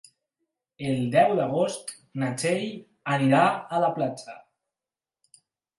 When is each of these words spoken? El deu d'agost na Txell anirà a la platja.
El 0.91 1.03
deu 1.15 1.33
d'agost 1.41 1.93
na 2.23 2.31
Txell 2.41 2.67
anirà 3.19 3.47
a 3.79 3.85
la 3.87 3.95
platja. 4.01 4.39